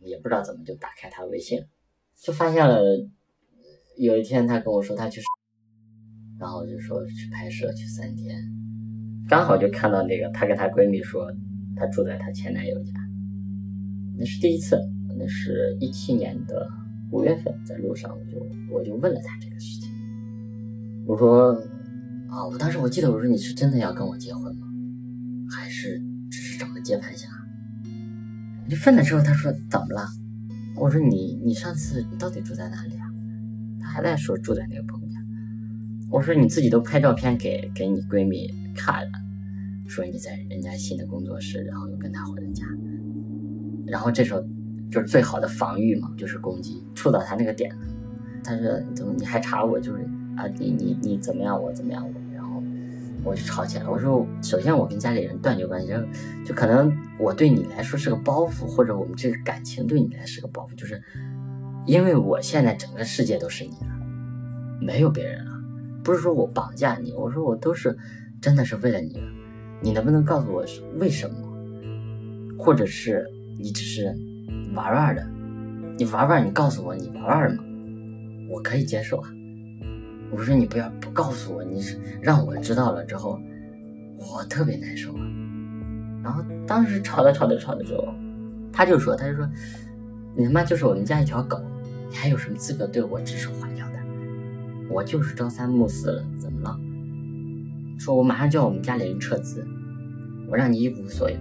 [0.04, 1.64] 也不知道怎么就打开他微信，
[2.16, 2.82] 就发现了。
[3.98, 5.22] 有一天他跟我说他去，
[6.40, 8.36] 然后就说去拍摄去三天，
[9.30, 11.32] 刚好就看到那个她跟她闺蜜说
[11.76, 12.92] 她住在她前男友家，
[14.18, 14.76] 那是第一次，
[15.20, 16.68] 那是一七年的
[17.12, 18.40] 五月份，在路上我就
[18.74, 19.92] 我就问了她这个事情，
[21.06, 21.54] 我说
[22.30, 24.68] 啊，我当时我记得我说你是真的要跟我结婚吗？
[25.50, 27.28] 还是只是找个接盘侠？
[28.70, 30.08] 就分了之后，他说怎么了？
[30.78, 33.06] 我说你你上次你到底住在哪里啊？
[33.82, 35.16] 他还在说住在那个朋友家。
[36.10, 39.12] 我说你自己都拍照片给给你闺蜜看了，
[39.88, 42.66] 说你在人家新的工作室，然后又跟他回了家。
[43.86, 44.42] 然后这时候
[44.92, 47.82] 就是最好的防御嘛，就是攻击，触到他那个点了。
[48.44, 49.80] 他说怎么你还查我？
[49.80, 50.02] 就是
[50.36, 51.62] 啊你你你怎么样？
[51.62, 52.06] 我怎么样？
[52.06, 52.62] 我然后
[53.24, 53.92] 我就吵起来了。
[53.92, 55.94] 我说，首先我跟家里人断绝关系，
[56.46, 61.02] 就可能我对你来说是个包袱，或者我们这个感情对你来是个包袱，就是
[61.86, 63.96] 因为我现在整个世界都是你了，
[64.82, 65.52] 没有别人了。
[66.04, 67.96] 不是说我绑架你，我说我都是
[68.42, 69.22] 真的是为了你。
[69.84, 71.36] 你能不能告诉我是为什么？
[72.58, 73.28] 或者是
[73.60, 74.16] 你只是
[74.74, 75.28] 玩玩的？
[75.98, 77.64] 你玩玩，你告诉我你玩玩吗？
[78.50, 79.30] 我可以接受啊。
[80.32, 81.84] 我说你不要不告诉我，你
[82.22, 83.40] 让我知道了之后，
[84.18, 85.22] 我特别难受啊。
[86.24, 88.08] 然后当时吵着吵着吵着之后，
[88.72, 89.50] 他就说他就说，
[90.36, 91.62] 你他妈就是我们家一条狗，
[92.10, 94.00] 你还有什么资格对我指手画脚的？
[94.90, 96.80] 我就是朝三暮四了，怎么了？
[97.98, 99.66] 说我马上叫我们家里人撤资，
[100.50, 101.38] 我让你一无所有。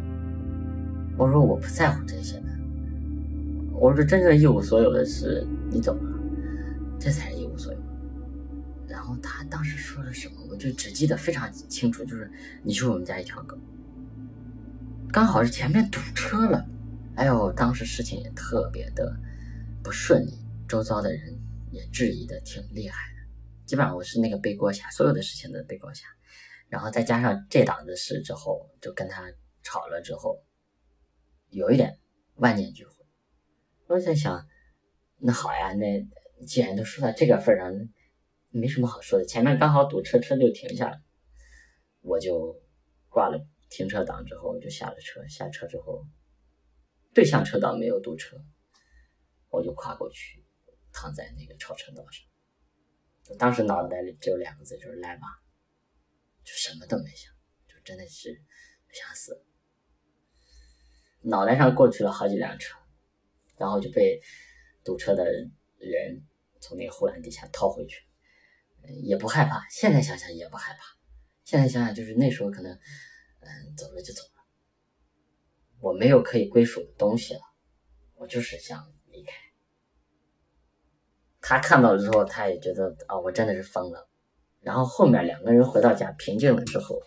[1.17, 2.47] 我说我不在乎这些的，
[3.81, 6.21] 我说真正一无所有的是你走了，
[7.01, 7.81] 这才是一无所有。
[8.87, 12.31] 然后他当时说了什么，我就只记得非常清楚，就是
[12.63, 13.57] 你是我们家一条狗。
[15.11, 16.63] 刚好是前面堵车了，
[17.15, 19.19] 哎呦，当时事情也特别的
[19.83, 20.35] 不顺利，
[20.69, 21.35] 周遭的人
[21.71, 23.27] 也质疑的挺厉害的，
[23.65, 26.07] 基本上我是那个背锅侠，所有的事情的背锅侠。
[26.69, 29.23] 然后再加上这档子事之后，就跟他
[29.63, 30.37] 吵了之后，
[31.49, 31.99] 有一点
[32.35, 32.93] 万念俱灰。
[33.91, 34.47] 我在想，
[35.19, 36.07] 那好呀，那
[36.47, 37.75] 既然都说到这个份上，
[38.51, 39.25] 没什么好说的。
[39.25, 41.03] 前面刚好堵车，车就停下了，
[42.01, 42.55] 我就
[43.09, 45.27] 挂了停车档之后，就下了车。
[45.27, 46.07] 下车之后，
[47.13, 48.37] 对向车道没有堵车，
[49.49, 50.47] 我就跨过去，
[50.93, 53.37] 躺在那个超车道上。
[53.41, 55.23] 当时脑袋里只有两个字，就是来吧。
[56.45, 57.33] 就什么都没想，
[57.67, 58.41] 就真的是
[58.93, 59.45] 想死。
[61.23, 62.79] 脑袋上过去了好几辆车，
[63.61, 64.19] 然后就被
[64.83, 65.23] 堵车的
[65.77, 66.23] 人
[66.61, 68.03] 从那个护栏底下掏回去，
[69.03, 69.69] 也不害怕。
[69.69, 70.81] 现在想想也不害怕，
[71.45, 72.73] 现在想想就是那时候可能，
[73.41, 74.43] 嗯，走了就走了。
[75.79, 77.41] 我没有可以归属的东西了，
[78.15, 79.33] 我就是想离开。
[81.43, 84.09] 他看到了之后，他也觉得啊，我真的是疯了。
[84.61, 86.99] 然后后面两个人回到家平静了之后，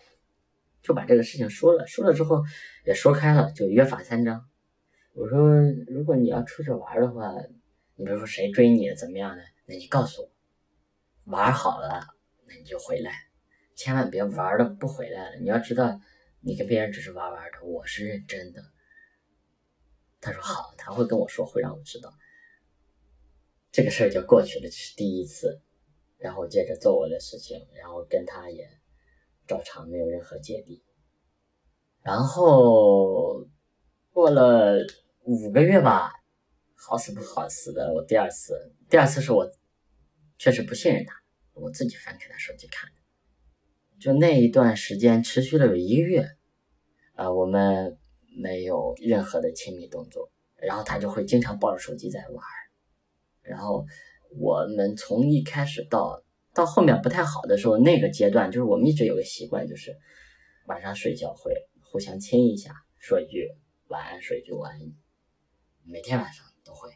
[0.82, 1.84] 就把这个事情说了。
[1.88, 2.44] 说了之后
[2.86, 4.48] 也说开了，就约法三章。
[5.14, 5.38] 我说，
[5.86, 7.32] 如果你要出去玩的话，
[7.94, 10.30] 你比如说谁追你怎么样的，那你告诉我，
[11.32, 13.28] 玩好了那你就回来，
[13.76, 15.36] 千万别玩的不回来了。
[15.36, 16.00] 你要知道，
[16.40, 18.64] 你跟别人只是玩玩的，我是认真的。
[20.20, 22.12] 他说好，他会跟我说，会让我知道。
[23.70, 25.60] 这个事儿就过去了，这是第一次。
[26.18, 28.68] 然后接着做我的事情，然后跟他也
[29.46, 30.82] 照常没有任何芥蒂。
[32.02, 33.46] 然后
[34.10, 34.78] 过了
[35.24, 36.12] 五个月吧，
[36.74, 39.50] 好死不好死的，我第二次，第二次是我
[40.38, 41.14] 确实不信任他，
[41.54, 42.90] 我自己翻开他手机看。
[43.98, 46.28] 就那一段时间持续了有一个月，
[47.14, 47.98] 啊，我们
[48.36, 52.44] 没有任何的亲密动作，然后他就会经常抱着手机在玩，
[53.42, 53.84] 然后。
[54.36, 59.96] 我们从一开始到到后面不太好的时候，那个阶段就是我们一直有个习惯，就是
[60.66, 63.48] 晚上睡觉会互相亲一下，说一句
[63.86, 64.80] 晚安，说一句晚安，
[65.84, 66.90] 每天晚上都会。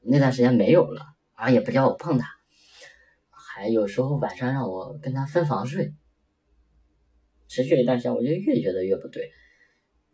[0.00, 2.28] 那段时间没有了，然后，也不叫我碰他，
[3.30, 5.94] 还有时候晚上让我跟他分房睡。
[7.48, 9.30] 持续一段时间，我就越觉得越不对，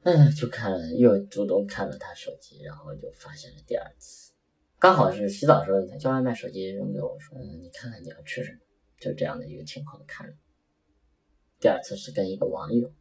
[0.03, 4.33] 嗯，就看了又主动看了他手机，然后就发现了第二次。
[4.79, 8.59] 刚好是洗澡时候，他叫外卖，手机扔给我说：“嗯，你看看你要吃什么。”
[9.01, 10.35] 就这样的一个情况看着。
[11.61, 12.93] 第二次是跟一个网友，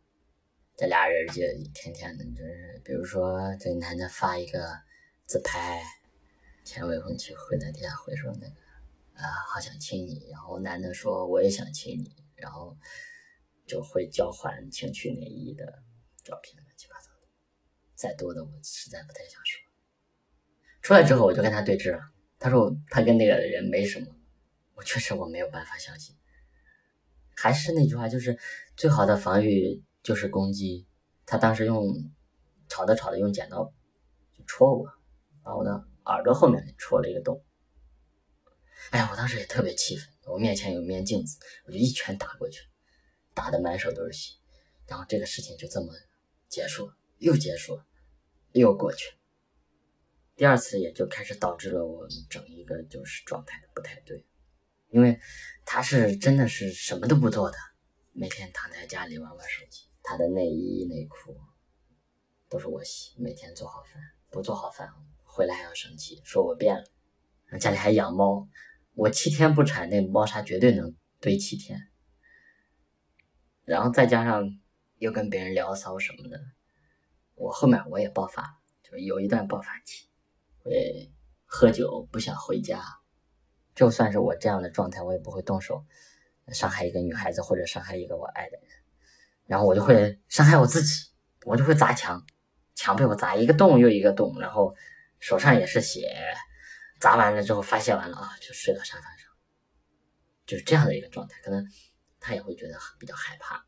[0.75, 4.59] 这俩人就一天天的，就是比如说这男的发一个
[5.27, 5.83] 自拍，
[6.63, 8.55] 前未婚妻会在底下回说那个
[9.15, 12.77] 啊，好想亲你，然后男的说我也想亲你，然后
[13.65, 15.83] 就会交换情趣内衣的
[16.23, 17.27] 照片，乱七八糟的，
[17.93, 19.59] 再多的我实在不太想说。
[20.81, 21.99] 出来之后，我就跟他对峙了。
[22.39, 24.07] 他说他跟那个人没什么，
[24.75, 26.15] 我确实我没有办法相信。
[27.35, 28.39] 还是那句话，就是
[28.77, 30.87] 最好的防御就是攻击。
[31.25, 32.13] 他当时用
[32.69, 33.73] 吵着吵着用剪刀
[34.33, 34.93] 就戳我，
[35.47, 35.71] 把我的
[36.07, 37.41] 耳朵后面戳了一个洞。
[38.91, 40.05] 哎呀，我当时也特别气愤。
[40.25, 42.59] 我面前有面镜子，我就一拳打过去，
[43.33, 44.33] 打的满手都是血。
[44.87, 45.93] 然后这个事情就这么
[46.49, 47.79] 结束，又结束，
[48.51, 49.13] 又过去。
[50.35, 54.27] 第二次也就开始导致了我整一个就是状态不太对，
[54.89, 55.17] 因为
[55.63, 57.57] 他是真的是什么都不做的，
[58.11, 61.37] 每天躺在家里玩玩手机，他的内衣内裤
[62.49, 63.93] 都是我洗，每天做好饭，
[64.29, 64.89] 不做好饭
[65.37, 67.59] 回来还要生气，说我变了。
[67.59, 68.49] 家里还养猫，
[68.95, 71.79] 我七天不铲那猫砂绝对能堆七天。
[73.63, 74.59] 然后再加上
[74.97, 76.41] 又跟别人聊骚什么的，
[77.35, 80.07] 我后面我也爆发，就是有一段爆发期，
[80.63, 81.13] 会
[81.45, 82.81] 喝酒不想回家，
[83.75, 85.85] 就算是我这样的状态，我也不会动手
[86.47, 88.69] 伤害一个女孩子或者伤害一个我爱的人，
[89.45, 91.11] 然后我就会伤害我自己，
[91.45, 92.25] 我就会砸墙，
[92.73, 94.73] 墙被我砸一个洞又一个洞，然后
[95.19, 96.15] 手上也是血，
[96.99, 99.31] 砸完了之后发泄完了啊，就睡到沙发上，
[100.45, 101.65] 就是这样的一个状态，可能
[102.19, 103.65] 他也会觉得比较害怕。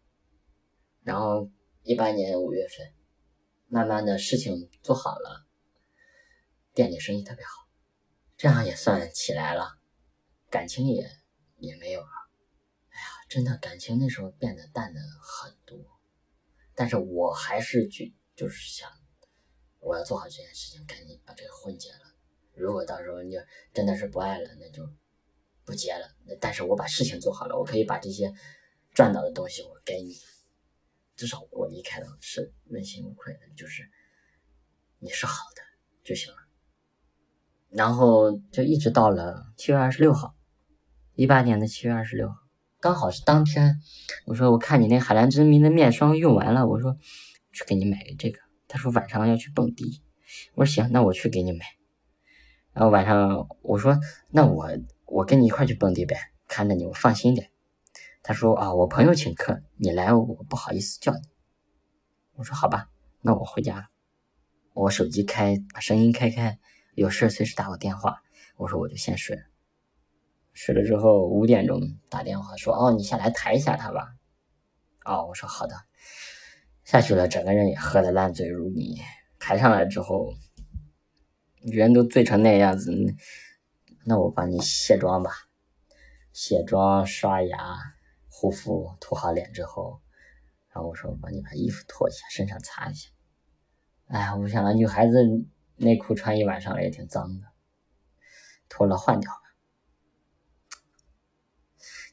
[1.04, 1.50] 然后
[1.84, 2.94] 一八年五月份，
[3.68, 5.46] 慢慢的事情做好了，
[6.74, 7.68] 店里生意特别好，
[8.38, 9.80] 这样也算起来了，
[10.50, 11.10] 感情也
[11.58, 12.08] 也没有了。
[12.90, 15.78] 哎呀，真的感情那时候变得淡的很多，
[16.76, 18.92] 但是我还是去就是想，
[19.90, 22.14] 我要做好这件事情，赶紧把这个婚结了。
[22.54, 23.36] 如果到时候你
[23.74, 24.88] 真的是不爱了，那就
[25.66, 26.16] 不结了。
[26.40, 28.32] 但是我把事情做好了，我可以把这些
[28.94, 30.14] 赚到的东西我给你，
[31.16, 33.90] 至少我离开了是问心无愧的，就是
[35.00, 35.62] 你是好的
[36.04, 36.38] 就行了。
[37.72, 40.36] 然后就一直到了七月二十六号，
[41.16, 42.36] 一八年的七月二十六号，
[42.80, 43.80] 刚好是当天。
[44.28, 46.96] 我说我看你那海蓝之谜的面霜用完了，我说
[47.52, 48.40] 去给你买个这个。
[48.70, 50.02] 他说晚上要去蹦迪，
[50.54, 51.66] 我说行，那我去给你买。
[52.72, 53.98] 然后晚上我说
[54.30, 54.70] 那我
[55.06, 56.16] 我跟你一块去蹦迪呗，
[56.48, 57.52] 看着你我放心点。
[58.24, 61.22] 他说啊我朋友请客，你来我不好意思叫你。
[62.36, 62.90] 我说好吧，
[63.22, 63.88] 那我回家了。
[64.74, 66.58] 我手机开把声音开开。
[66.96, 68.22] 有事随时打我电话，
[68.58, 69.44] 我说我就先睡了。
[70.54, 74.16] 睡了之后五点钟打电话说哦你下来抬一下他吧。
[75.06, 75.76] 哦我说好的，
[76.90, 78.98] 下去了整个人也喝得烂醉如泥。
[79.38, 80.34] 抬上来之后，
[81.62, 82.92] 人都醉成那样子，
[84.06, 85.30] 那我帮你卸妆吧。
[86.34, 87.78] 卸妆、刷牙、
[88.28, 90.02] 护肤，涂好脸之后，
[90.74, 93.12] 然后我说我帮你把衣服脱一下，身上擦一下。
[94.08, 95.16] 哎呀，我想到女孩子。
[95.82, 97.48] 内裤穿一晚上了也挺脏的，
[98.68, 99.42] 脱了换掉吧。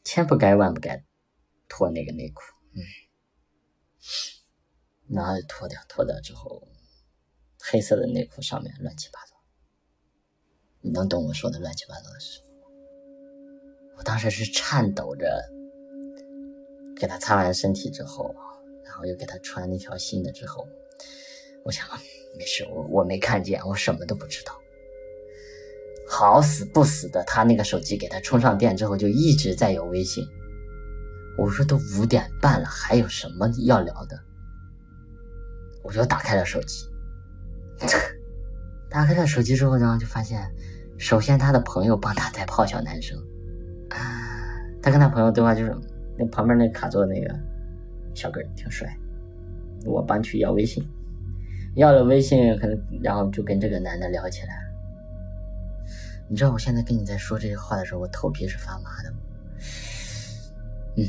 [0.04, 1.02] 千不该万不该
[1.66, 2.42] 脱那个内裤，
[2.74, 2.78] 嗯，
[5.08, 6.62] 然后脱掉，脱掉之后，
[7.60, 9.36] 黑色的内裤上面乱七八糟，
[10.80, 12.46] 你能懂我说的乱七八糟的是什么？
[13.98, 15.42] 我当时是颤抖着
[16.96, 18.34] 给他擦完身体之后，
[18.84, 20.66] 然后又给他穿那条新的之后，
[21.64, 21.86] 我想。
[22.38, 24.52] 没事，我我没看见，我什么都不知道。
[26.06, 30.22] 好死不死的，他那个手机给他充上电之后，就一直在有微信。
[31.38, 34.20] 我说都五点半了，还有什么要聊的？
[35.86, 36.88] 我就打开了手机，
[38.90, 40.42] 打开了手机之后，然后就发现，
[40.98, 43.16] 首先他的朋友帮他在泡小男生，
[44.82, 45.74] 他跟他朋友对话就是
[46.18, 47.32] 那旁边那卡座那个
[48.14, 48.88] 小哥挺帅，
[49.84, 50.84] 我帮去要微信。
[51.76, 54.62] 要了微信，可能然后就跟这个男的聊起来了。
[56.26, 59.12] 你知道我现在跟你在说这些话的时候，我头皮是发麻的。
[60.96, 61.06] 嗯，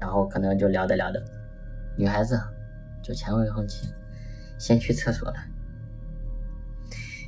[0.00, 1.22] 然后可能就聊着聊着，
[1.96, 2.36] 女孩子
[3.02, 3.88] 就前未婚妻，
[4.58, 5.34] 先去厕所了。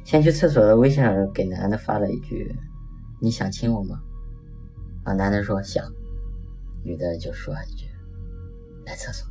[0.05, 2.55] 先去厕所的微信上给男的发了一句
[3.21, 4.01] ：“你想亲我吗？”
[5.05, 5.85] 啊，男的说想，
[6.85, 7.87] 女的就说一句
[8.87, 9.27] ：“来厕所。”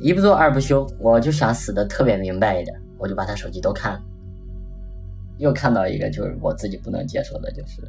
[0.00, 4.02] 一不做二不休，我就想死的特别明白一点，我就把他手机都看了。
[5.38, 7.80] 又看到一个就是我自己不能接受的，就是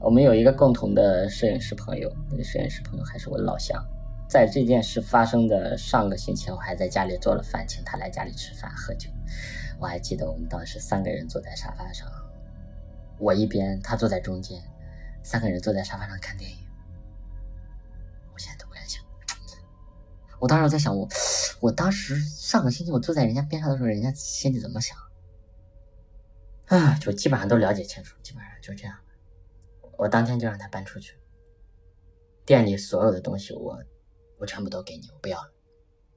[0.00, 3.78] 我们有一个共同的摄影师朋友，那个摄影师朋友还是我的老乡。
[4.26, 9.10] 在这件事发生的上个星期，我还在家里做了饭，请他来家里吃饭喝酒。
[9.78, 12.08] 我还记得我们当时三个人坐在沙发上，
[13.18, 14.62] 我一边，他坐在中间，
[15.22, 16.56] 三个人坐在沙发上看电影。
[18.32, 19.04] 我现在都不敢想。
[20.38, 21.06] 我当时在想，我
[21.60, 24.96] 我当时上个星期我坐在人家边上的时候，人家心里怎么想？
[26.68, 28.96] 啊，就基本上都了解清楚，基本上就这样。
[30.00, 31.14] 我当天就让他搬出去，
[32.46, 33.78] 店里所有的东西我
[34.38, 35.52] 我全部都给你，我不要了。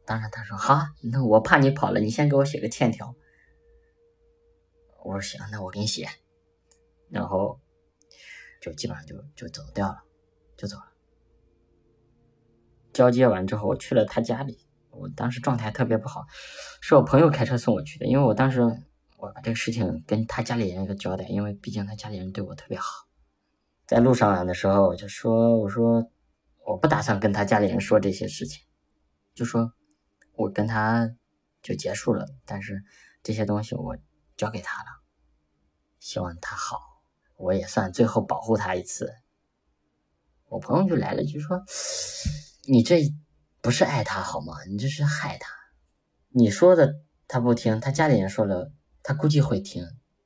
[0.05, 3.13] 当时他说好，那我怕你跑了，你先给我写个欠条。
[5.03, 6.07] 我说行，那我给你写。
[7.09, 7.59] 然后
[8.61, 10.01] 就基本上就就走掉了，
[10.55, 10.86] 就走了。
[12.93, 14.65] 交接完之后，我去了他家里。
[14.91, 16.23] 我当时状态特别不好，
[16.79, 18.05] 是我朋友开车送我去的。
[18.05, 18.61] 因为我当时
[19.17, 23.02] 我把这个事情跟他家里人一个交代，因为毕竟他家里人对我特别好。
[23.86, 26.09] 在路上的时候，我就说：“我说
[26.65, 28.63] 我不打算跟他家里人说这些事情，
[29.34, 29.73] 就说
[30.34, 31.15] 我跟他
[31.61, 32.25] 就结束了。
[32.45, 32.84] 但是
[33.21, 33.97] 这些东西我
[34.36, 34.89] 交给他了，
[35.99, 36.79] 希望他好。
[37.36, 39.13] 我也算最后保护他一次。
[40.47, 41.63] 我朋友就来了句说
[42.65, 43.13] ：“你这
[43.59, 44.53] 不是爱他好吗？
[44.69, 45.51] 你这是害他。
[46.29, 48.71] 你说的他不听，他家里人说了，
[49.01, 49.84] 他估计会听。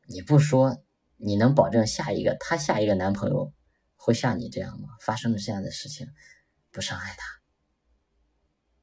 [0.07, 0.83] 你不说，
[1.17, 3.53] 你能保证下一个她下一个男朋友
[3.95, 4.89] 会像你这样吗？
[5.01, 6.07] 发生了这样的事情，
[6.71, 7.25] 不伤害她？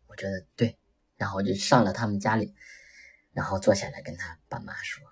[0.07, 0.79] 我觉得对。
[1.17, 2.55] 然后我就上了他们家里，
[3.33, 5.03] 然后坐下来跟他爸妈说，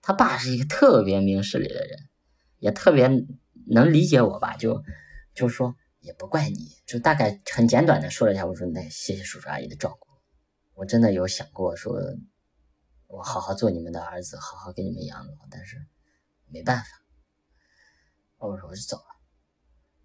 [0.00, 2.08] 他爸是一个特别明事理的人，
[2.58, 3.08] 也特别
[3.66, 4.82] 能理解我吧，就。
[5.34, 8.46] 就说也不怪你，就大概很简短的说了一下。
[8.46, 10.08] 我说那谢谢叔叔阿姨的照顾，
[10.74, 11.98] 我真的有想过说，
[13.08, 15.84] 我好好做你们的儿子，好好给你们养老，但是
[16.54, 16.84] 没办法。
[18.38, 19.04] 我说我就走了，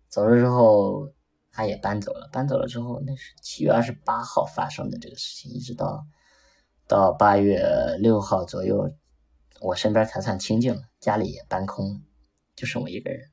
[0.08, 1.14] 走了之后
[1.52, 6.06] 他也搬走了，搬走了之后那是七月二十八号发生的这个事情，一直到
[6.88, 7.62] 到八月
[8.00, 8.92] 六号左右，
[9.62, 12.02] 我身边才算清静了，家里也搬空了，
[12.56, 13.30] 就剩我一个人。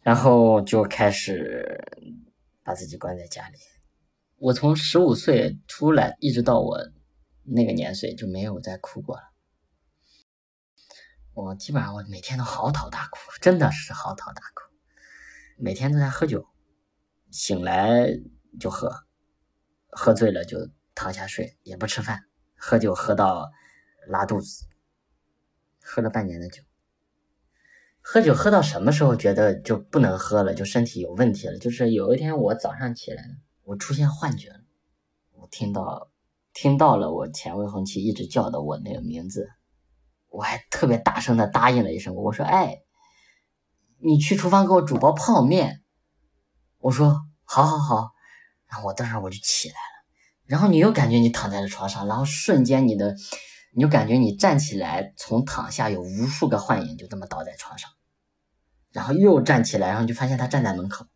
[0.00, 1.78] 然后就开始
[2.64, 3.58] 把自己关在家里。
[4.38, 6.78] 我从十五岁出来，一直到我
[7.42, 9.22] 那个年岁就没有再哭过了。
[11.44, 14.64] 我基本上我每天都嚎啕大哭，真的是嚎啕大哭。
[15.56, 16.44] 每天都在喝酒，
[17.30, 18.08] 醒来
[18.58, 18.92] 就喝，
[19.88, 22.24] 喝醉了就躺下睡，也不吃饭，
[22.56, 23.48] 喝酒喝到
[24.08, 24.64] 拉肚子，
[25.80, 26.60] 喝了半年的酒。
[28.00, 31.56] 喝酒喝到什么时候觉得就不能喝了，就身体有问题了？
[31.58, 33.22] 就是有一天我早上起来，
[33.62, 34.60] 我出现幻觉了，
[35.34, 36.10] 我听到
[36.52, 39.48] 听到了我前未婚妻一直叫的我那个名字，
[40.28, 42.82] 我还特别大声的答应了一声，我说：“哎，
[43.98, 45.82] 你去厨房给我煮包泡面。”
[46.78, 48.12] 我说：“好好好。”
[48.68, 50.04] 然后我当时我就起来了，
[50.44, 53.16] 然后你又感觉你躺在了床上，然后瞬间你的
[53.72, 57.90] 你就感觉你站起来，从躺下有无数个幻影就这么倒在床上。
[58.92, 61.06] 然后又站起来，然后就发现他站在门口，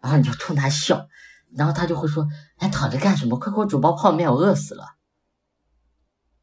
[0.00, 1.08] 然后你就冲他笑，
[1.56, 2.26] 然后他就会说
[2.58, 3.38] ：“哎，躺着干什么？
[3.38, 4.96] 快给我煮包泡面，我饿死了。”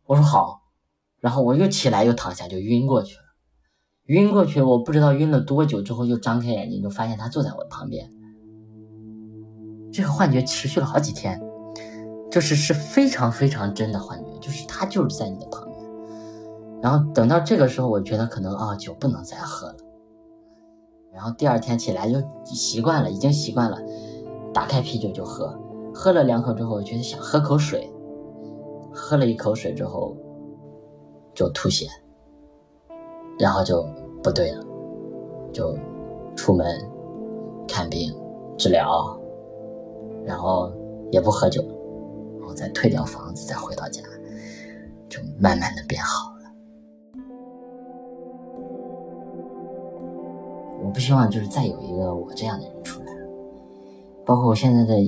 [0.03, 0.60] 我说好，
[1.21, 3.23] 然后我又起来又躺下就晕过去了，
[4.07, 8.11] 晕过去我不知道晕了多久之后又张开眼睛就发现他坐在我旁边，
[9.93, 11.39] 这个幻觉持续了好几天，
[12.31, 19.77] 就是是非常非常真的幻觉，就是他就是在你的旁边，然后等到这个时候，我觉得可能啊酒不能再喝了。
[21.13, 23.77] 然后第二天起来就习惯了，已经习惯了，
[24.53, 25.53] 打开啤酒就喝，
[25.93, 27.91] 喝了两口之后，我觉得想喝口水，
[28.93, 30.15] 喝了一口水之后
[31.33, 31.87] 就吐血，
[33.39, 33.85] 然后就
[34.21, 34.65] 不对了，
[35.53, 35.75] 就
[36.35, 36.65] 出门
[37.67, 38.13] 看病
[38.57, 39.17] 治疗，
[40.25, 40.71] 然后
[41.11, 41.63] 也不喝酒，
[42.39, 44.01] 然后再退掉房子，再回到家，
[45.09, 46.41] 就慢慢的变好了。
[50.83, 53.13] 我不希望就是再有一个我这样的人出来，
[54.25, 54.99] 包括我现在的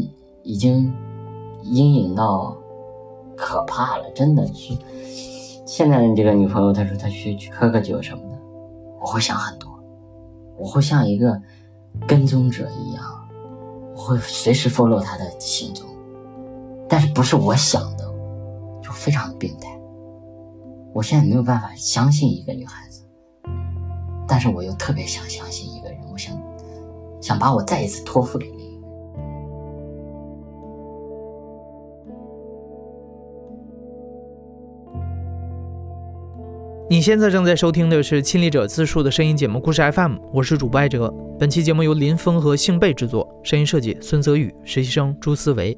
[0.43, 0.93] 已经
[1.63, 2.55] 阴影到
[3.35, 4.73] 可怕了，真的是。
[5.75, 8.37] 现在的这个女朋友，她说她去去喝个酒什么的，
[9.01, 9.67] 我会想很多，
[10.55, 11.41] 我会像一个
[12.07, 13.03] 跟踪者一样，
[13.95, 15.89] 我会随时 follow 她的行踪，
[16.87, 18.05] 但是不是我想的，
[18.83, 19.67] 就非常的病态。
[20.93, 23.03] 我现在没有办法相信一个女孩子。
[24.27, 26.39] 但是我又特别想相信一个人，我想
[27.19, 28.62] 想把我再一次托付给你
[36.93, 41.11] 你现在正在收听的是《亲历者自述》的声音节目故事 FM，我是主播艾哲。
[41.39, 45.75] 本期节目由林峰和幸贝制作，声音设计孙泽宇，实习生朱思维。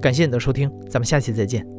[0.00, 1.75] 感谢你的收听，咱们下期再见。